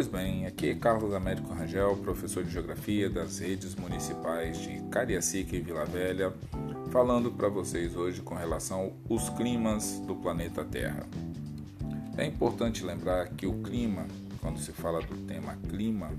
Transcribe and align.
Pois 0.00 0.08
bem, 0.08 0.46
aqui 0.46 0.70
é 0.70 0.74
Carlos 0.74 1.12
Américo 1.12 1.52
Rangel, 1.52 1.94
professor 1.98 2.42
de 2.42 2.50
Geografia 2.50 3.10
das 3.10 3.38
redes 3.38 3.74
municipais 3.74 4.58
de 4.58 4.80
Cariacica 4.88 5.54
e 5.54 5.60
Vila 5.60 5.84
Velha, 5.84 6.32
falando 6.90 7.30
para 7.30 7.50
vocês 7.50 7.94
hoje 7.94 8.22
com 8.22 8.34
relação 8.34 8.94
aos 9.10 9.28
climas 9.28 10.00
do 10.06 10.16
planeta 10.16 10.64
Terra. 10.64 11.06
É 12.16 12.24
importante 12.24 12.82
lembrar 12.82 13.28
que 13.28 13.46
o 13.46 13.62
clima, 13.62 14.06
quando 14.40 14.58
se 14.58 14.72
fala 14.72 15.02
do 15.02 15.18
tema 15.26 15.54
clima, 15.68 16.10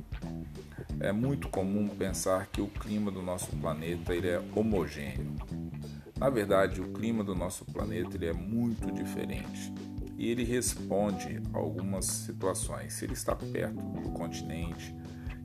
é 0.99 1.11
muito 1.11 1.49
comum 1.49 1.87
pensar 1.87 2.45
que 2.51 2.61
o 2.61 2.67
clima 2.67 3.09
do 3.09 3.23
nosso 3.23 3.47
planeta 3.55 4.13
ele 4.13 4.27
é 4.27 4.39
homogêneo. 4.55 5.37
Na 6.19 6.29
verdade, 6.29 6.81
o 6.81 6.93
clima 6.93 7.23
do 7.23 7.33
nosso 7.33 7.65
planeta 7.65 8.15
ele 8.15 8.27
é 8.27 8.33
muito 8.33 8.91
diferente 8.91 9.73
e 10.21 10.29
ele 10.29 10.43
responde 10.43 11.41
a 11.51 11.57
algumas 11.57 12.05
situações. 12.05 12.93
Se 12.93 13.05
ele 13.05 13.13
está 13.13 13.35
perto 13.35 13.81
do 13.99 14.11
continente, 14.11 14.95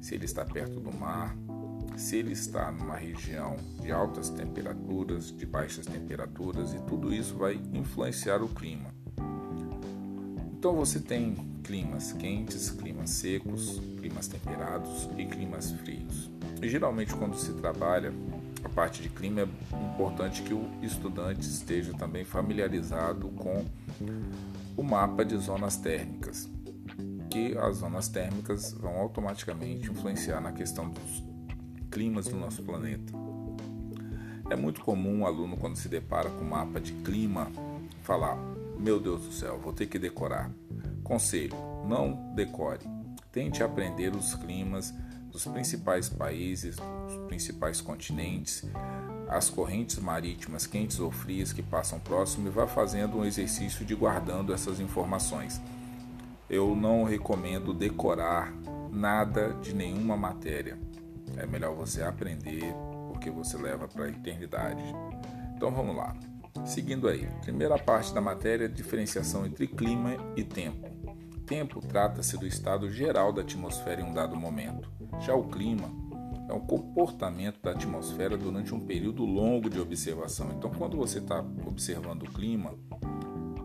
se 0.03 0.15
ele 0.15 0.27
está 0.27 0.45
perto 0.45 0.79
do 0.79 0.95
mar, 0.95 1.35
se 1.97 2.17
ele 2.17 2.33
está 2.33 2.71
numa 2.71 2.95
região 2.95 3.57
de 3.81 3.91
altas 3.91 4.29
temperaturas, 4.29 5.35
de 5.35 5.47
baixas 5.47 5.87
temperaturas, 5.87 6.75
e 6.75 6.79
tudo 6.83 7.11
isso 7.11 7.37
vai 7.37 7.59
influenciar 7.73 8.43
o 8.43 8.49
clima. 8.51 8.91
Então 10.59 10.75
você 10.75 11.01
tem 11.01 11.35
climas 11.65 12.13
quentes, 12.13 12.69
climas 12.69 13.09
secos, 13.09 13.81
climas 13.99 14.29
temperados 14.29 15.09
e 15.17 15.25
climas 15.25 15.71
frios. 15.71 16.31
E 16.61 16.69
geralmente 16.69 17.15
quando 17.15 17.35
se 17.39 17.55
trabalha 17.55 18.13
a 18.63 18.69
parte 18.69 19.01
de 19.01 19.09
clima 19.09 19.43
é 19.43 19.47
importante 19.95 20.43
que 20.43 20.53
o 20.53 20.69
estudante 20.83 21.49
esteja 21.49 21.95
também 21.95 22.25
familiarizado 22.25 23.29
com 23.29 23.65
o 24.77 24.83
mapa 24.83 25.25
de 25.25 25.37
zonas 25.39 25.77
térmicas, 25.77 26.49
que 27.31 27.57
as 27.57 27.79
zonas 27.79 28.09
térmicas 28.09 28.73
vão 28.73 28.97
automaticamente 28.97 29.91
influenciar 29.91 30.41
na 30.41 30.53
questão 30.53 30.91
dos 30.91 31.25
climas 31.91 32.27
do 32.27 32.37
nosso 32.37 32.63
planeta. 32.63 33.13
É 34.51 34.55
muito 34.55 34.83
comum 34.83 35.23
o 35.23 35.27
aluno, 35.27 35.57
quando 35.57 35.77
se 35.77 35.89
depara 35.89 36.31
com 36.31 36.45
o 36.45 36.51
mapa 36.51 36.81
de 36.81 36.93
clima, 36.93 37.51
falar: 38.03 38.37
Meu 38.79 39.01
Deus 39.01 39.25
do 39.25 39.33
céu, 39.33 39.59
vou 39.59 39.73
ter 39.73 39.87
que 39.87 39.99
decorar. 39.99 40.51
Conselho: 41.03 41.57
não 41.87 42.35
decore. 42.35 42.81
Tente 43.33 43.63
aprender 43.63 44.15
os 44.15 44.35
climas 44.35 44.95
dos 45.31 45.47
principais 45.47 46.09
países, 46.09 46.77
dos 46.77 47.27
principais 47.27 47.81
continentes, 47.81 48.65
as 49.29 49.51
correntes 49.51 49.99
marítimas 49.99 50.67
quentes 50.67 51.01
ou 51.01 51.11
frias 51.11 51.53
que 51.53 51.63
passam 51.63 51.99
próximo 51.99 52.47
e 52.49 52.51
vá 52.51 52.67
fazendo 52.67 53.19
um 53.19 53.25
exercício 53.25 53.85
de 53.85 53.95
guardando 53.95 54.53
essas 54.53 54.81
informações. 54.81 55.61
Eu 56.49 56.77
não 56.77 57.05
recomendo 57.05 57.75
decorar 57.75 58.53
nada 58.91 59.55
de 59.55 59.75
nenhuma 59.75 60.17
matéria. 60.17 60.79
É 61.37 61.47
melhor 61.47 61.75
você 61.75 62.03
aprender 62.03 62.73
porque 63.09 63.31
você 63.31 63.57
leva 63.57 63.89
para 63.89 64.05
a 64.05 64.09
eternidade. 64.09 64.83
Então 65.57 65.71
vamos 65.73 65.97
lá. 65.97 66.15
Seguindo 66.65 67.09
aí, 67.09 67.29
primeira 67.43 67.79
parte 67.79 68.15
da 68.15 68.21
matéria, 68.21 68.69
diferenciação 68.69 69.45
entre 69.45 69.67
clima 69.67 70.17
e 70.37 70.45
tempo. 70.45 70.89
Tempo 71.47 71.81
trata-se 71.81 72.37
do 72.39 72.47
estado 72.47 72.91
geral 72.91 73.33
da 73.33 73.43
atmosfera 73.43 74.01
em 74.01 74.05
um 74.05 74.13
dado 74.13 74.37
momento. 74.37 74.91
Já 75.21 75.35
o 75.35 75.49
clima 75.49 75.89
é 76.49 76.53
o 76.53 76.61
comportamento 76.61 77.61
da 77.61 77.73
atmosfera 77.73 78.37
durante 78.37 78.75
um 78.75 78.81
período 78.81 79.25
longo 79.25 79.69
de 79.69 79.81
observação. 79.81 80.51
Então, 80.57 80.71
quando 80.71 80.97
você 80.97 81.19
está 81.19 81.45
observando 81.67 82.23
o 82.23 82.33
clima, 82.33 82.75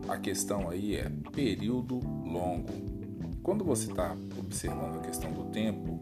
a 0.08 0.16
questão 0.16 0.68
aí 0.68 0.96
é 0.96 1.10
período 1.32 2.00
longo. 2.24 2.72
Quando 3.42 3.64
você 3.64 3.90
está 3.90 4.16
observando 4.38 4.96
a 4.96 5.00
questão 5.00 5.32
do 5.32 5.44
tempo, 5.44 6.00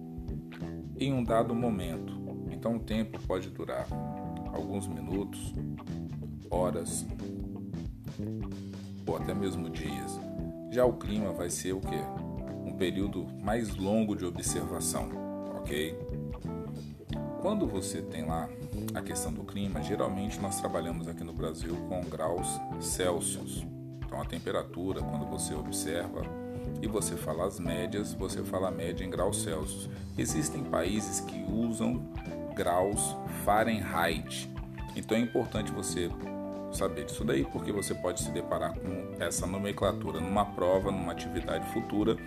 em 0.98 1.12
um 1.12 1.24
dado 1.24 1.54
momento. 1.54 2.18
Então, 2.50 2.76
o 2.76 2.80
tempo 2.80 3.18
pode 3.26 3.50
durar 3.50 3.86
alguns 4.52 4.86
minutos, 4.86 5.54
horas 6.50 7.06
ou 9.06 9.16
até 9.16 9.34
mesmo 9.34 9.70
dias. 9.70 10.20
Já 10.70 10.84
o 10.84 10.92
clima 10.94 11.32
vai 11.32 11.50
ser 11.50 11.72
o 11.72 11.80
que? 11.80 11.96
Um 12.64 12.76
período 12.76 13.26
mais 13.42 13.74
longo 13.76 14.14
de 14.14 14.24
observação, 14.24 15.08
ok? 15.56 15.96
Quando 17.40 17.66
você 17.66 18.02
tem 18.02 18.26
lá 18.26 18.50
a 18.94 19.00
questão 19.00 19.32
do 19.32 19.42
clima, 19.44 19.82
geralmente 19.82 20.38
nós 20.40 20.60
trabalhamos 20.60 21.08
aqui 21.08 21.24
no 21.24 21.32
Brasil 21.32 21.74
com 21.88 22.02
graus 22.02 22.60
Celsius. 22.80 23.64
Então 24.04 24.20
a 24.20 24.26
temperatura, 24.26 25.00
quando 25.00 25.24
você 25.24 25.54
observa 25.54 26.20
e 26.82 26.86
você 26.86 27.16
fala 27.16 27.46
as 27.46 27.58
médias, 27.58 28.12
você 28.12 28.44
fala 28.44 28.68
a 28.68 28.70
média 28.70 29.04
em 29.04 29.08
graus 29.08 29.42
Celsius. 29.42 29.88
Existem 30.18 30.64
países 30.64 31.20
que 31.20 31.42
usam 31.50 32.02
graus 32.54 33.16
Fahrenheit. 33.42 34.50
Então 34.94 35.16
é 35.16 35.20
importante 35.20 35.72
você 35.72 36.10
saber 36.70 37.06
disso 37.06 37.24
daí, 37.24 37.44
porque 37.46 37.72
você 37.72 37.94
pode 37.94 38.20
se 38.20 38.30
deparar 38.32 38.74
com 38.78 39.14
essa 39.18 39.46
nomenclatura 39.46 40.20
numa 40.20 40.44
prova, 40.44 40.90
numa 40.90 41.12
atividade 41.12 41.66
futura 41.72 42.18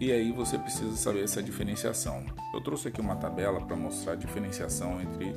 e 0.00 0.12
aí 0.12 0.32
você 0.32 0.58
precisa 0.58 0.96
saber 0.96 1.24
essa 1.24 1.42
diferenciação. 1.42 2.24
Eu 2.52 2.60
trouxe 2.60 2.88
aqui 2.88 3.00
uma 3.00 3.16
tabela 3.16 3.60
para 3.60 3.76
mostrar 3.76 4.12
a 4.12 4.16
diferenciação 4.16 5.00
entre 5.00 5.34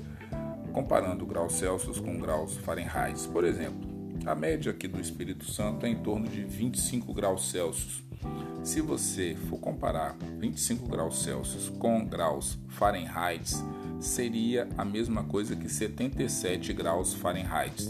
comparando 0.73 1.25
graus 1.25 1.53
Celsius 1.53 2.00
com 2.00 2.19
graus 2.19 2.57
Fahrenheit. 2.57 3.28
Por 3.29 3.44
exemplo, 3.44 3.88
a 4.25 4.35
média 4.35 4.72
aqui 4.72 4.88
do 4.88 5.00
Espírito 5.00 5.45
Santo 5.45 5.85
é 5.85 5.90
em 5.90 5.95
torno 5.95 6.28
de 6.28 6.44
25 6.44 7.13
graus 7.13 7.50
Celsius. 7.50 8.03
Se 8.63 8.81
você 8.81 9.35
for 9.47 9.57
comparar 9.59 10.18
25 10.40 10.88
graus 10.88 11.24
Celsius 11.24 11.69
com 11.69 12.06
graus 12.06 12.59
Fahrenheit, 12.68 13.56
seria 14.00 14.68
a 14.78 14.84
mesma 14.84 15.24
coisa 15.24 15.56
que 15.56 15.69
77 15.69 16.74
graus 16.74 17.13
Fahrenheit. 17.13 17.88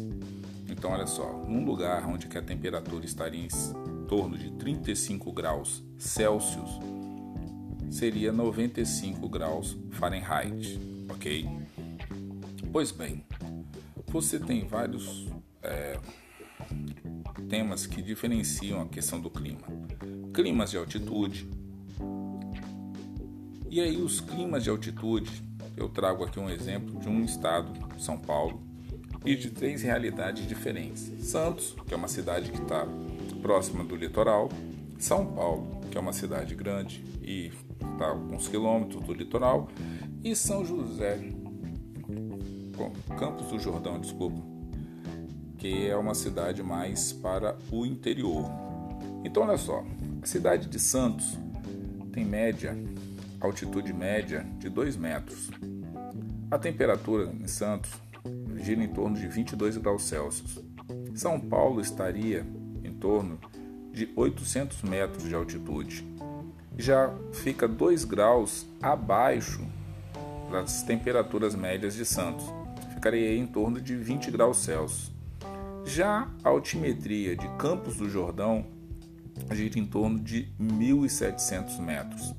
Então, 0.70 0.92
olha 0.92 1.08
só, 1.08 1.44
num 1.48 1.66
lugar 1.66 2.08
onde 2.08 2.28
a 2.38 2.42
temperatura 2.42 3.04
estaria 3.04 3.44
em 3.44 3.50
torno 4.08 4.38
de 4.38 4.52
35 4.52 5.32
graus 5.32 5.84
Celsius, 5.98 6.80
seria 7.90 8.32
95 8.32 9.28
graus 9.28 9.78
Fahrenheit, 9.92 10.80
ok? 11.10 11.48
Pois 12.72 12.92
bem, 12.92 13.24
você 14.08 14.40
tem 14.40 14.66
vários 14.66 15.28
é, 15.62 16.00
temas 17.50 17.86
que 17.86 18.02
diferenciam 18.02 18.82
a 18.82 18.86
questão 18.88 19.20
do 19.20 19.30
clima. 19.30 19.68
Climas 20.34 20.72
de 20.72 20.78
altitude. 20.78 21.48
E 23.70 23.82
aí, 23.82 23.98
os 23.98 24.22
climas 24.22 24.64
de 24.64 24.70
altitude, 24.70 25.44
eu 25.76 25.90
trago 25.90 26.24
aqui 26.24 26.40
um 26.40 26.50
exemplo 26.50 27.00
de 27.00 27.10
um 27.10 27.24
estado, 27.24 27.72
São 28.00 28.18
Paulo, 28.18 28.62
e 29.26 29.36
de 29.36 29.50
três 29.50 29.82
realidades 29.82 30.48
diferentes. 30.48 31.12
Santos, 31.26 31.76
que 31.86 31.94
é 31.94 31.98
uma 31.98 32.08
cidade 32.08 32.52
que 32.52 32.62
está 32.62 32.88
próxima 33.38 33.84
do 33.84 33.96
litoral, 33.96 34.50
São 35.00 35.26
Paulo, 35.26 35.82
que 35.90 35.98
é 35.98 36.02
uma 36.02 36.14
cidade 36.14 36.56
grande 36.56 37.04
e 37.22 37.52
está 37.94 38.10
alguns 38.10 38.48
quilômetros 38.48 39.04
do 39.04 39.14
litoral, 39.14 39.70
e 40.24 40.36
São 40.36 40.66
José, 40.66 41.20
Campos 43.18 43.48
do 43.48 43.60
Jordão, 43.60 44.00
desculpa, 44.00 44.42
que 45.58 45.88
é 45.88 45.96
uma 45.96 46.14
cidade 46.14 46.62
mais 46.62 47.12
para 47.12 47.58
o 47.72 47.86
interior. 47.86 48.46
Então, 49.24 49.44
olha 49.44 49.58
só, 49.58 49.84
a 50.22 50.26
cidade 50.26 50.68
de 50.68 50.80
Santos 50.80 51.38
tem 52.12 52.24
média, 52.24 52.78
altitude 53.42 53.92
média 53.94 54.46
de 54.60 54.70
2 54.70 54.96
metros. 54.96 55.50
A 56.50 56.58
temperatura 56.58 57.32
em 57.42 57.48
Santos 57.48 57.92
gira 58.58 58.84
em 58.84 58.88
torno 58.88 59.18
de 59.18 59.28
22 59.28 59.78
graus 59.78 60.04
Celsius. 60.04 60.60
São 61.16 61.40
Paulo 61.40 61.82
estaria 61.82 62.46
torno 63.00 63.40
de 63.92 64.10
800 64.16 64.84
metros 64.84 65.24
de 65.24 65.34
altitude. 65.34 66.06
Já 66.78 67.12
fica 67.34 67.68
2 67.68 68.06
graus 68.06 68.68
abaixo 68.82 69.66
das 70.52 70.84
temperaturas 70.84 71.56
médias 71.56 71.96
de 71.96 72.06
Santos. 72.06 72.46
Ficaria 72.94 73.36
em 73.36 73.48
torno 73.48 73.82
de 73.82 73.96
20 73.96 74.30
graus 74.32 74.58
Celsius. 74.58 75.12
Já 75.86 76.30
a 76.44 76.50
altimetria 76.50 77.36
de 77.36 77.48
Campos 77.58 77.98
do 77.98 78.10
Jordão 78.10 78.66
gira 79.52 79.80
em 79.80 79.86
torno 79.86 80.20
de 80.20 80.52
1.700 80.60 81.80
metros. 81.80 82.34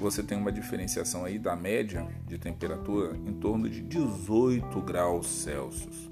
Você 0.00 0.22
tem 0.22 0.36
uma 0.36 0.50
diferenciação 0.50 1.24
aí 1.24 1.38
da 1.38 1.54
média 1.54 2.06
de 2.26 2.36
temperatura 2.38 3.16
em 3.16 3.32
torno 3.34 3.68
de 3.68 3.80
18 3.82 4.80
graus 4.82 5.26
Celsius. 5.26 6.10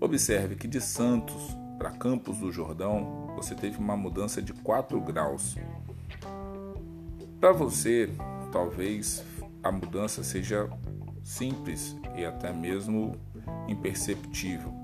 Observe 0.00 0.54
que 0.54 0.68
de 0.68 0.80
Santos 0.80 1.56
para 1.78 1.90
Campos 1.90 2.38
do 2.38 2.50
Jordão 2.50 3.32
você 3.36 3.54
teve 3.54 3.78
uma 3.78 3.96
mudança 3.96 4.42
de 4.42 4.52
4 4.52 5.00
graus. 5.00 5.56
Para 7.40 7.52
você, 7.52 8.10
talvez 8.50 9.24
a 9.62 9.70
mudança 9.70 10.24
seja 10.24 10.68
simples 11.22 11.96
e 12.16 12.24
até 12.24 12.52
mesmo 12.52 13.14
imperceptível. 13.68 14.74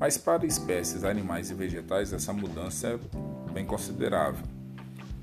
Mas 0.00 0.18
para 0.18 0.44
espécies 0.44 1.04
animais 1.04 1.50
e 1.50 1.54
vegetais 1.54 2.12
essa 2.12 2.32
mudança 2.32 2.88
é 2.88 3.52
bem 3.52 3.64
considerável. 3.64 4.44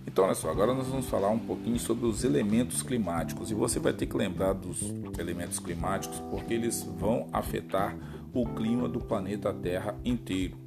Então, 0.08 0.24
olha 0.24 0.36
só, 0.36 0.50
agora 0.50 0.74
nós 0.74 0.88
vamos 0.88 1.08
falar 1.08 1.30
um 1.30 1.40
pouquinho 1.40 1.80
sobre 1.80 2.06
os 2.06 2.24
elementos 2.24 2.82
climáticos. 2.82 3.52
E 3.52 3.54
você 3.54 3.80
vai 3.80 3.92
ter 3.92 4.06
que 4.06 4.16
lembrar 4.16 4.54
dos 4.54 4.82
elementos 5.20 5.60
climáticos 5.60 6.22
porque 6.30 6.54
eles 6.54 6.84
vão 6.84 7.28
afetar 7.34 7.98
o 8.34 8.46
clima 8.46 8.88
do 8.88 9.00
planeta 9.00 9.52
Terra 9.54 9.96
inteiro. 10.06 10.65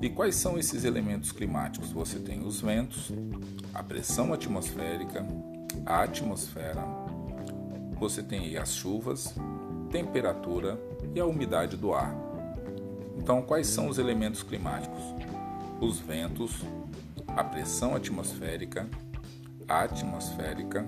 E 0.00 0.08
quais 0.08 0.36
são 0.36 0.56
esses 0.56 0.84
elementos 0.84 1.32
climáticos? 1.32 1.90
Você 1.90 2.20
tem 2.20 2.46
os 2.46 2.60
ventos, 2.60 3.10
a 3.74 3.82
pressão 3.82 4.32
atmosférica, 4.32 5.26
a 5.84 6.02
atmosfera, 6.02 6.84
você 7.98 8.22
tem 8.22 8.56
as 8.56 8.74
chuvas, 8.74 9.34
temperatura 9.90 10.80
e 11.12 11.18
a 11.18 11.26
umidade 11.26 11.76
do 11.76 11.92
ar. 11.92 12.14
Então, 13.16 13.42
quais 13.42 13.66
são 13.66 13.88
os 13.88 13.98
elementos 13.98 14.40
climáticos? 14.44 15.02
Os 15.80 15.98
ventos, 15.98 16.62
a 17.26 17.42
pressão 17.42 17.96
atmosférica, 17.96 18.86
a 19.68 19.82
atmosférica, 19.82 20.86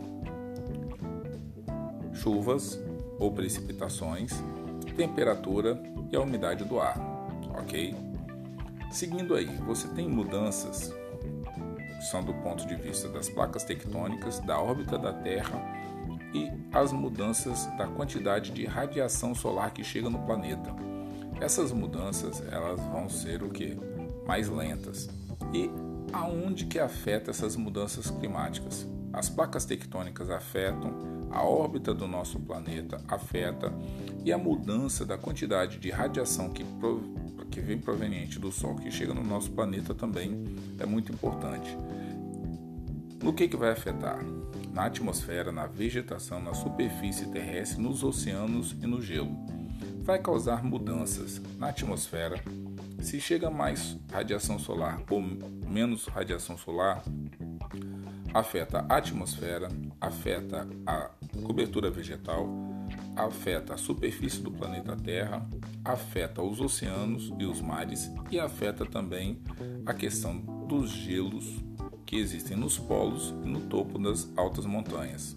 chuvas 2.13 2.81
ou 3.19 3.33
precipitações, 3.33 4.33
temperatura 4.97 5.83
e 6.13 6.17
a 6.17 6.21
umidade 6.21 6.65
do 6.65 6.79
ar, 6.79 6.97
ok? 7.59 8.10
Seguindo 8.91 9.35
aí, 9.35 9.47
você 9.67 9.87
tem 9.89 10.09
mudanças 10.09 10.93
que 12.01 12.07
são 12.07 12.25
do 12.25 12.35
ponto 12.35 12.67
de 12.67 12.75
vista 12.75 13.09
das 13.09 13.29
placas 13.29 13.63
tectônicas, 13.63 14.41
da 14.41 14.61
órbita 14.61 14.99
da 14.99 15.13
Terra 15.13 15.61
e 16.35 16.51
as 16.73 16.93
mudanças 16.93 17.67
da 17.77 17.87
quantidade 17.87 18.51
de 18.51 18.65
radiação 18.65 19.35
solar 19.35 19.73
que 19.73 19.85
chega 19.85 20.11
no 20.11 20.19
planeta. 20.21 20.75
Essas 21.41 21.73
mudanças 21.73 22.43
elas 22.51 22.81
vão 22.87 23.09
ser 23.09 23.43
o 23.43 23.51
que 23.51 23.79
mais 24.27 24.49
lentas. 24.49 25.09
E 25.53 25.71
aonde 26.13 26.67
que 26.67 26.79
afeta 26.79 27.31
essas 27.31 27.57
mudanças 27.57 28.11
climáticas? 28.11 28.87
As 29.13 29.29
placas 29.29 29.65
tectônicas 29.65 30.31
afetam, 30.31 31.29
a 31.31 31.45
órbita 31.45 31.95
do 31.95 32.07
nosso 32.07 32.39
planeta 32.41 33.03
afeta 33.09 33.73
e 34.25 34.33
a 34.33 34.39
mudança 34.39 35.05
da 35.05 35.17
quantidade 35.17 35.79
de 35.79 35.91
radiação 35.91 36.51
que, 36.51 36.65
que 37.51 37.61
vem 37.61 37.79
proveniente 37.79 38.39
do 38.39 38.53
Sol 38.53 38.77
que 38.77 38.91
chega 38.91 39.13
no 39.13 39.25
nosso 39.25 39.51
planeta 39.51 39.95
também 39.95 40.45
é 40.79 40.87
muito 40.87 41.13
importante. 41.13 41.77
No 43.23 43.35
que, 43.35 43.49
que 43.49 43.57
vai 43.57 43.71
afetar? 43.71 44.25
Na 44.73 44.87
atmosfera, 44.87 45.53
na 45.53 45.67
vegetação, 45.67 46.41
na 46.41 46.55
superfície 46.55 47.27
terrestre, 47.27 47.83
nos 47.83 48.03
oceanos 48.03 48.73
e 48.81 48.87
no 48.87 49.03
gelo. 49.03 49.37
Vai 50.03 50.19
causar 50.19 50.65
mudanças 50.65 51.41
na 51.59 51.69
atmosfera. 51.69 52.43
Se 53.01 53.21
chega 53.21 53.51
mais 53.51 53.99
radiação 54.11 54.59
solar 54.59 55.03
ou 55.11 55.21
menos 55.21 56.07
radiação 56.07 56.57
solar, 56.57 57.03
afeta 58.33 58.87
a 58.89 58.97
atmosfera, 58.97 59.69
afeta 60.01 60.67
a 60.87 61.11
cobertura 61.43 61.91
vegetal, 61.91 62.49
afeta 63.17 63.75
a 63.75 63.79
superfície 63.79 64.41
do 64.41 64.51
planeta 64.51 64.97
Terra, 64.97 65.49
afeta 65.85 66.43
os 66.43 66.61
oceanos 66.61 67.33
e 67.39 67.45
os 67.45 67.61
mares 67.61 68.11
e 68.31 68.39
afeta 68.39 68.85
também 68.85 69.41
a 69.85 69.93
questão 69.93 70.39
dos 70.67 70.91
gelos 70.91 71.63
que 72.07 72.17
existem 72.17 72.57
nos 72.57 72.79
polos 72.79 73.35
e 73.45 73.49
no 73.49 73.61
topo 73.61 73.99
das 73.99 74.29
altas 74.37 74.67
montanhas. 74.67 75.37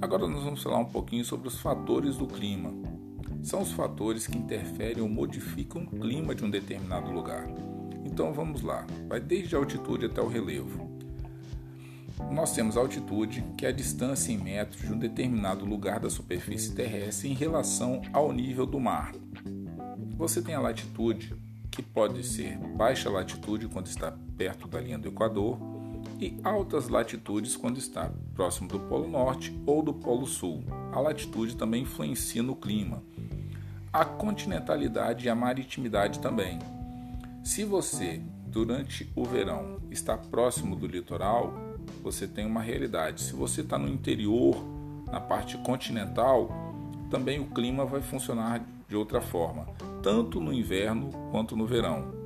Agora 0.00 0.28
nós 0.28 0.44
vamos 0.44 0.62
falar 0.62 0.78
um 0.78 0.84
pouquinho 0.84 1.24
sobre 1.24 1.48
os 1.48 1.58
fatores 1.58 2.16
do 2.16 2.26
clima. 2.26 2.72
São 3.42 3.62
os 3.62 3.72
fatores 3.72 4.26
que 4.26 4.38
interferem 4.38 5.02
ou 5.02 5.08
modificam 5.08 5.82
o 5.82 5.86
clima 5.86 6.34
de 6.34 6.44
um 6.44 6.50
determinado 6.50 7.10
lugar. 7.10 7.48
Então 8.04 8.32
vamos 8.32 8.62
lá, 8.62 8.86
vai 9.08 9.20
desde 9.20 9.56
a 9.56 9.58
altitude 9.58 10.06
até 10.06 10.20
o 10.20 10.28
relevo. 10.28 10.87
Nós 12.30 12.52
temos 12.52 12.76
a 12.76 12.80
altitude, 12.80 13.44
que 13.56 13.64
é 13.64 13.70
a 13.70 13.72
distância 13.72 14.32
em 14.32 14.38
metros 14.38 14.82
de 14.82 14.92
um 14.92 14.98
determinado 14.98 15.64
lugar 15.64 15.98
da 16.00 16.10
superfície 16.10 16.74
terrestre 16.74 17.28
em 17.30 17.34
relação 17.34 18.02
ao 18.12 18.32
nível 18.32 18.66
do 18.66 18.78
mar. 18.78 19.12
Você 20.16 20.42
tem 20.42 20.54
a 20.54 20.60
latitude, 20.60 21.34
que 21.70 21.82
pode 21.82 22.24
ser 22.24 22.58
baixa 22.58 23.08
latitude 23.08 23.68
quando 23.68 23.86
está 23.86 24.12
perto 24.36 24.66
da 24.66 24.80
linha 24.80 24.98
do 24.98 25.08
Equador 25.08 25.58
e 26.20 26.38
altas 26.42 26.88
latitudes 26.88 27.56
quando 27.56 27.78
está 27.78 28.10
próximo 28.34 28.68
do 28.68 28.80
Polo 28.80 29.08
Norte 29.08 29.56
ou 29.64 29.82
do 29.82 29.94
Polo 29.94 30.26
Sul. 30.26 30.64
A 30.92 31.00
latitude 31.00 31.56
também 31.56 31.82
influencia 31.82 32.42
no 32.42 32.56
clima. 32.56 33.02
A 33.92 34.04
continentalidade 34.04 35.26
e 35.26 35.30
a 35.30 35.34
maritimidade 35.34 36.18
também. 36.18 36.58
Se 37.44 37.64
você, 37.64 38.20
durante 38.46 39.10
o 39.14 39.24
verão, 39.24 39.80
está 39.90 40.18
próximo 40.18 40.76
do 40.76 40.86
litoral, 40.86 41.67
você 42.02 42.26
tem 42.26 42.46
uma 42.46 42.60
realidade. 42.60 43.22
Se 43.22 43.32
você 43.32 43.60
está 43.60 43.78
no 43.78 43.88
interior, 43.88 44.56
na 45.06 45.20
parte 45.20 45.56
continental, 45.58 46.50
também 47.10 47.40
o 47.40 47.46
clima 47.46 47.84
vai 47.84 48.02
funcionar 48.02 48.64
de 48.88 48.96
outra 48.96 49.20
forma, 49.20 49.66
tanto 50.02 50.40
no 50.40 50.52
inverno 50.52 51.10
quanto 51.30 51.56
no 51.56 51.66
verão. 51.66 52.16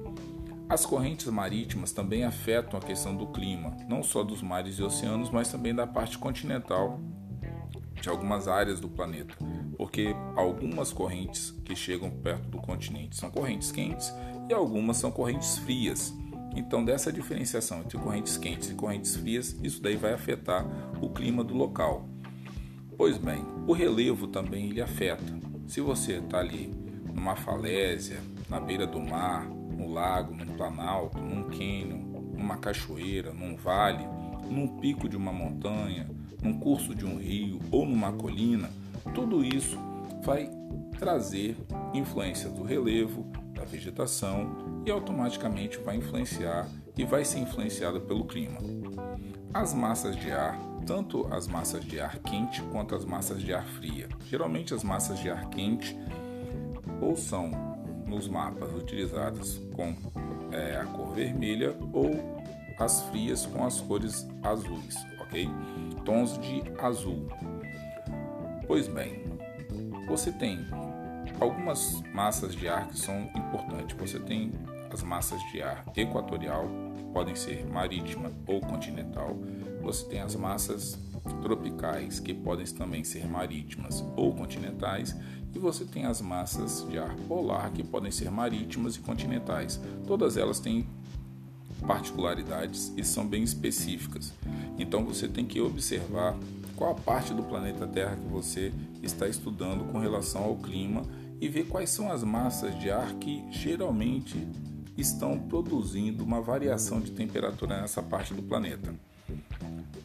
As 0.69 0.87
correntes 0.87 1.27
marítimas 1.27 1.93
também 1.93 2.25
afetam 2.25 2.79
a 2.79 2.83
questão 2.83 3.15
do 3.15 3.27
clima, 3.27 3.77
não 3.89 4.03
só 4.03 4.23
dos 4.23 4.41
mares 4.41 4.79
e 4.79 4.83
oceanos, 4.83 5.31
mas 5.31 5.51
também 5.51 5.75
da 5.75 5.87
parte 5.87 6.17
continental 6.17 6.99
de 8.01 8.09
algumas 8.09 8.49
áreas 8.49 8.81
do 8.81 8.89
planeta, 8.89 9.37
porque 9.77 10.15
algumas 10.35 10.93
correntes 10.93 11.51
que 11.65 11.77
chegam 11.77 12.11
perto 12.11 12.49
do 12.49 12.59
continente 12.59 13.17
são 13.17 13.31
correntes 13.31 13.71
quentes 13.71 14.13
e 14.49 14.53
algumas 14.53 14.97
são 14.97 15.11
correntes 15.11 15.59
frias. 15.59 16.13
Então, 16.55 16.85
dessa 16.85 17.13
diferenciação 17.13 17.81
entre 17.81 17.99
correntes 17.99 18.37
quentes 18.37 18.71
e 18.71 18.75
correntes 18.75 19.17
frias, 19.17 19.57
isso 19.63 19.83
daí 19.83 19.97
vai 19.97 20.13
afetar 20.13 20.67
o 21.01 21.09
clima 21.09 21.43
do 21.43 21.55
local. 21.55 22.09
Pois 22.97 23.17
bem, 23.17 23.43
o 23.67 23.73
relevo 23.73 24.27
também 24.27 24.69
ele 24.69 24.81
afeta. 24.81 25.25
Se 25.67 25.81
você 25.81 26.19
está 26.19 26.39
ali 26.39 26.73
numa 27.15 27.35
falésia, 27.35 28.21
na 28.49 28.61
beira 28.61 28.87
do 28.87 29.01
mar, 29.01 29.47
no 29.47 29.93
lago, 29.93 30.35
num 30.35 30.47
planalto, 30.57 31.19
num 31.19 31.45
cânion, 31.45 31.99
numa 32.37 32.59
cachoeira, 32.59 33.33
num 33.33 33.57
vale, 33.57 34.07
num 34.51 34.69
pico 34.79 35.09
de 35.09 35.17
uma 35.17 35.33
montanha, 35.33 36.09
num 36.43 36.59
curso 36.59 36.95
de 36.95 37.07
um 37.07 37.17
rio 37.17 37.61
ou 37.71 37.87
numa 37.87 38.13
colina, 38.13 38.69
tudo 39.15 39.45
isso 39.45 39.79
vai 40.23 40.51
trazer 40.99 41.57
influência 41.95 42.51
do 42.51 42.63
relevo, 42.63 43.27
da 43.63 43.65
vegetação 43.65 44.83
e 44.85 44.91
automaticamente 44.91 45.79
vai 45.79 45.97
influenciar 45.97 46.69
e 46.97 47.05
vai 47.05 47.25
ser 47.25 47.39
influenciada 47.39 48.01
pelo 48.01 48.25
clima. 48.25 48.59
As 49.55 49.73
massas 49.73 50.17
de 50.17 50.33
ar, 50.33 50.59
tanto 50.85 51.33
as 51.33 51.47
massas 51.47 51.85
de 51.85 52.01
ar 52.01 52.19
quente 52.19 52.61
quanto 52.73 52.95
as 52.95 53.05
massas 53.05 53.41
de 53.41 53.55
ar 53.55 53.65
fria. 53.65 54.09
Geralmente 54.29 54.75
as 54.75 54.83
massas 54.83 55.19
de 55.21 55.31
ar 55.31 55.49
quente 55.49 55.97
ou 57.01 57.17
são 57.17 57.51
nos 58.07 58.29
mapas 58.29 58.73
utilizadas 58.75 59.61
com 59.75 59.95
é, 60.51 60.77
a 60.77 60.85
cor 60.85 61.15
vermelha 61.15 61.77
ou 61.93 62.11
as 62.79 63.03
frias 63.05 63.47
com 63.47 63.65
as 63.65 63.81
cores 63.81 64.27
azuis, 64.43 64.97
ok? 65.21 65.49
Tons 66.05 66.37
de 66.39 66.63
azul. 66.79 67.29
Pois 68.67 68.89
bem, 68.89 69.23
você 70.09 70.33
tem 70.33 70.59
algumas 71.43 72.03
massas 72.15 72.55
de 72.55 72.69
ar 72.69 72.89
que 72.89 72.99
são 72.99 73.31
importantes. 73.35 73.97
Você 73.99 74.19
tem 74.19 74.53
as 74.91 75.03
massas 75.03 75.41
de 75.51 75.61
ar 75.61 75.85
equatorial, 75.97 76.69
podem 77.13 77.35
ser 77.35 77.67
marítima 77.67 78.33
ou 78.47 78.61
continental. 78.61 79.37
Você 79.83 80.07
tem 80.07 80.21
as 80.21 80.35
massas 80.37 80.99
tropicais, 81.43 82.21
que 82.21 82.33
podem 82.33 82.67
também 82.67 83.05
ser 83.05 83.27
marítimas 83.27 84.05
ou 84.17 84.33
continentais, 84.35 85.17
e 85.55 85.59
você 85.59 85.85
tem 85.85 86.07
as 86.07 86.21
massas 86.21 86.87
de 86.89 86.99
ar 86.99 87.15
polar, 87.29 87.71
que 87.73 87.83
podem 87.83 88.11
ser 88.11 88.31
marítimas 88.31 88.97
e 88.97 89.01
continentais. 89.01 89.81
Todas 90.07 90.37
elas 90.37 90.61
têm 90.61 90.87
particularidades 91.87 92.93
e 92.97 93.05
são 93.05 93.27
bem 93.27 93.43
específicas. 93.43 94.33
Então 94.79 95.05
você 95.05 95.29
tem 95.29 95.45
que 95.45 95.61
observar 95.61 96.37
qual 96.77 96.93
a 96.93 96.95
parte 96.95 97.35
do 97.35 97.43
planeta 97.43 97.87
Terra 97.87 98.17
que 98.17 98.29
você 98.29 98.73
está 99.03 99.29
estudando 99.29 99.85
com 99.91 99.99
relação 99.99 100.45
ao 100.45 100.57
clima 100.57 101.03
e 101.43 101.49
ver 101.49 101.65
quais 101.65 101.91
são 101.91 102.13
as 102.13 102.23
massas 102.23 102.79
de 102.79 102.89
ar 102.89 103.15
que 103.15 103.45
geralmente 103.51 104.47
estão 104.97 105.37
produzindo 105.37 106.23
uma 106.23 106.41
variação 106.41 107.01
de 107.01 107.11
temperatura 107.11 107.81
nessa 107.81 108.01
parte 108.01 108.33
do 108.33 108.45
planeta. 108.45 108.95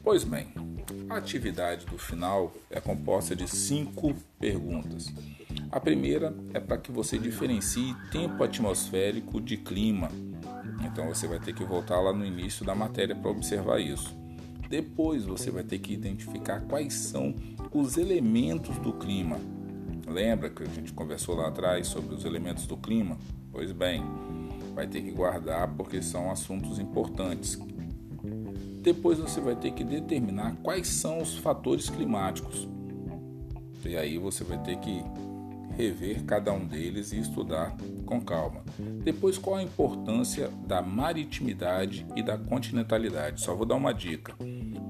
Pois 0.04 0.24
bem, 0.24 0.48
a 1.08 1.18
atividade 1.18 1.86
do 1.86 1.96
final 1.96 2.52
é 2.72 2.82
composta 2.82 3.36
de 3.36 3.48
cinco 3.48 4.16
perguntas. 4.40 5.14
A 5.72 5.80
primeira 5.80 6.34
é 6.56 6.60
para 6.60 6.80
que 6.80 6.92
você 6.92 7.20
diferencie 7.20 7.96
tempo 8.12 8.44
atmosférico 8.44 9.40
de 9.40 9.58
clima. 9.58 10.10
Então 10.84 11.06
você 11.06 11.28
vai 11.28 11.40
ter 11.40 11.54
que 11.54 11.64
voltar 11.64 12.00
lá 12.00 12.12
no 12.12 12.26
início 12.26 12.66
da 12.66 12.74
matéria 12.74 13.16
para 13.16 13.30
observar 13.30 13.80
isso. 13.80 14.12
Depois 14.68 15.24
você 15.24 15.52
vai 15.52 15.64
ter 15.64 15.78
que 15.78 15.94
identificar 15.94 16.62
quais 16.62 16.96
são 16.96 17.36
os 17.72 17.96
elementos 17.96 18.76
do 18.80 18.92
clima. 18.94 19.40
Lembra 20.08 20.50
que 20.50 20.64
a 20.64 20.68
gente 20.68 20.94
conversou 20.94 21.36
lá 21.36 21.48
atrás 21.48 21.88
sobre 21.88 22.16
os 22.16 22.26
elementos 22.26 22.66
do 22.66 22.78
clima? 22.78 23.18
Pois 23.52 23.72
bem, 23.72 24.04
vai 24.74 24.88
ter 24.88 25.02
que 25.02 25.12
guardar 25.12 25.68
porque 25.76 26.02
são 26.02 26.32
assuntos 26.32 26.80
importantes 26.80 27.60
depois 28.88 29.20
você 29.20 29.42
vai 29.42 29.54
ter 29.54 29.72
que 29.72 29.84
determinar 29.84 30.56
quais 30.64 30.88
são 30.88 31.22
os 31.22 31.38
fatores 31.38 31.90
climáticos. 31.90 32.70
E 33.84 33.98
aí 33.98 34.18
você 34.18 34.46
vai 34.46 34.58
ter 34.60 34.78
que 34.78 35.04
rever 35.76 36.24
cada 36.24 36.54
um 36.54 36.66
deles 36.66 37.12
e 37.12 37.20
estudar 37.20 37.76
com 38.06 38.22
calma. 38.22 38.64
Depois, 39.04 39.38
qual 39.38 39.58
a 39.58 39.64
importância 39.64 40.50
da 40.66 40.82
maritimidade 40.82 42.08
e 42.16 42.24
da 42.24 42.38
continentalidade? 42.38 43.42
Só 43.42 43.54
vou 43.54 43.66
dar 43.66 43.76
uma 43.76 43.94
dica. 43.94 44.34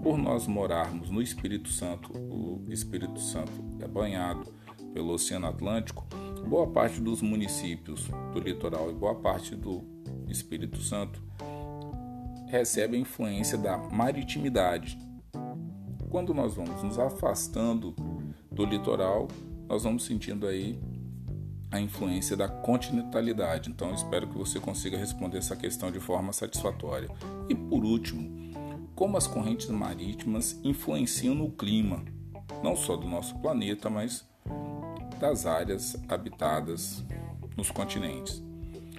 Por 0.03 0.15
nós 0.15 0.45
morarmos 0.45 1.09
no 1.09 1.19
Espírito 1.19 1.69
Santo, 1.69 2.15
o 2.15 2.63
Espírito 2.69 3.19
Santo 3.19 3.51
é 3.81 3.87
banhado 3.87 4.47
pelo 4.97 5.13
Oceano 5.13 5.45
Atlântico, 5.45 6.07
boa 6.47 6.65
parte 6.65 6.99
dos 6.99 7.21
municípios 7.21 8.09
do 8.33 8.39
litoral 8.39 8.89
e 8.89 8.95
boa 8.95 9.13
parte 9.13 9.55
do 9.55 9.83
Espírito 10.27 10.81
Santo 10.81 11.21
recebe 12.47 12.97
a 12.97 12.99
influência 12.99 13.59
da 13.59 13.77
maritimidade. 13.77 14.97
Quando 16.09 16.33
nós 16.33 16.55
vamos 16.55 16.81
nos 16.81 16.97
afastando 16.97 17.93
do 18.51 18.65
litoral, 18.65 19.27
nós 19.69 19.83
vamos 19.83 20.03
sentindo 20.03 20.47
aí 20.47 20.79
a 21.69 21.79
influência 21.79 22.35
da 22.35 22.47
continentalidade. 22.47 23.69
Então, 23.69 23.93
espero 23.93 24.27
que 24.27 24.35
você 24.35 24.59
consiga 24.59 24.97
responder 24.97 25.37
essa 25.37 25.55
questão 25.55 25.91
de 25.91 25.99
forma 25.99 26.33
satisfatória. 26.33 27.07
E 27.47 27.53
por 27.53 27.85
último, 27.85 28.51
como 28.95 29.15
as 29.15 29.27
correntes 29.27 29.69
marítimas 29.69 30.59
influenciam 30.63 31.35
no 31.35 31.51
clima, 31.51 32.03
não 32.63 32.75
só 32.75 32.95
do 32.95 33.07
nosso 33.07 33.37
planeta, 33.37 33.91
mas 33.91 34.25
das 35.17 35.45
áreas 35.45 35.97
habitadas 36.07 37.03
nos 37.55 37.71
continentes. 37.71 38.43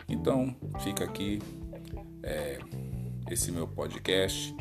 Então, 0.09 0.55
fica 0.81 1.05
aqui 1.05 1.41
é, 2.23 2.59
esse 3.31 3.53
meu 3.53 3.67
podcast. 3.67 4.55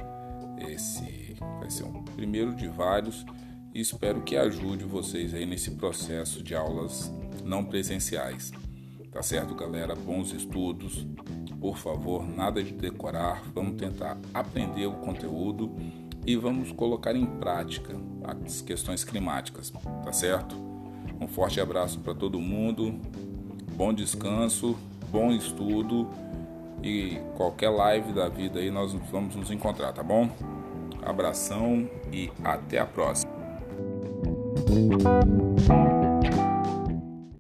Esse 0.60 1.36
vai 1.60 1.70
ser 1.70 1.84
um 1.84 2.04
primeiro 2.04 2.56
de 2.56 2.68
vários 2.68 3.26
e 3.74 3.82
espero 3.82 4.22
que 4.22 4.36
ajude 4.36 4.84
vocês 4.84 5.34
aí 5.34 5.46
nesse 5.46 5.72
processo 5.72 6.42
de 6.42 6.56
aulas 6.56 7.12
não 7.44 7.64
presenciais. 7.64 8.52
Tá 9.12 9.22
certo, 9.22 9.56
galera? 9.56 9.96
Bons 9.96 10.34
estudos. 10.34 11.08
Por 11.60 11.78
favor, 11.78 12.28
nada 12.28 12.64
de 12.64 12.74
decorar. 12.74 13.44
Vamos 13.54 13.80
tentar 13.80 14.18
aprender 14.34 14.86
o 14.86 14.94
conteúdo 14.94 15.76
e 16.26 16.36
vamos 16.36 16.72
colocar 16.72 17.16
em 17.16 17.26
prática 17.26 17.96
as 18.24 18.62
questões 18.62 19.04
climáticas, 19.04 19.72
tá 20.04 20.12
certo? 20.12 20.56
Um 21.20 21.28
forte 21.28 21.60
abraço 21.60 22.00
para 22.00 22.14
todo 22.14 22.40
mundo. 22.40 23.00
Bom 23.76 23.94
descanso, 23.94 24.78
bom 25.12 25.32
estudo 25.32 26.08
e 26.84 27.20
qualquer 27.36 27.70
live 27.70 28.14
da 28.14 28.30
vida 28.30 28.60
aí 28.60 28.72
nós 28.72 28.94
vamos 29.12 29.36
nos 29.36 29.52
encontrar, 29.52 29.92
tá 29.94 30.04
bom? 30.04 30.30
Abração 31.04 31.90
e 32.12 32.32
até 32.44 32.80
a 32.80 32.86
próxima. 32.86 33.32